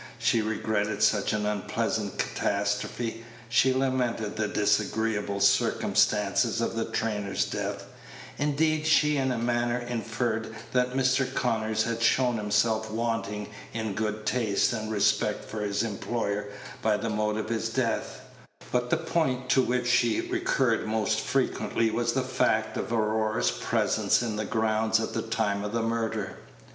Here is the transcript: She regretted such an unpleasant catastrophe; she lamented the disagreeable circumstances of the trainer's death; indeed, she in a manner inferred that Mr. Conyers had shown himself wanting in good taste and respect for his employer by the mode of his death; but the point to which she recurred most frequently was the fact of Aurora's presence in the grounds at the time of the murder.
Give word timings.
She 0.17 0.41
regretted 0.41 1.03
such 1.03 1.31
an 1.31 1.45
unpleasant 1.45 2.17
catastrophe; 2.17 3.23
she 3.49 3.71
lamented 3.71 4.35
the 4.35 4.47
disagreeable 4.47 5.39
circumstances 5.39 6.59
of 6.59 6.73
the 6.75 6.85
trainer's 6.85 7.45
death; 7.45 7.85
indeed, 8.39 8.87
she 8.87 9.17
in 9.17 9.31
a 9.31 9.37
manner 9.37 9.77
inferred 9.77 10.55
that 10.71 10.93
Mr. 10.95 11.31
Conyers 11.31 11.83
had 11.83 12.01
shown 12.01 12.37
himself 12.39 12.89
wanting 12.89 13.49
in 13.75 13.93
good 13.93 14.25
taste 14.25 14.73
and 14.73 14.91
respect 14.91 15.45
for 15.45 15.61
his 15.61 15.83
employer 15.83 16.47
by 16.81 16.97
the 16.97 17.11
mode 17.11 17.37
of 17.37 17.49
his 17.49 17.69
death; 17.69 18.21
but 18.71 18.89
the 18.89 18.97
point 18.97 19.51
to 19.51 19.61
which 19.61 19.87
she 19.87 20.21
recurred 20.21 20.87
most 20.87 21.19
frequently 21.19 21.91
was 21.91 22.13
the 22.13 22.23
fact 22.23 22.75
of 22.75 22.91
Aurora's 22.91 23.51
presence 23.51 24.23
in 24.23 24.35
the 24.35 24.45
grounds 24.45 24.99
at 24.99 25.13
the 25.13 25.21
time 25.21 25.63
of 25.63 25.73
the 25.73 25.83
murder. 25.83 26.37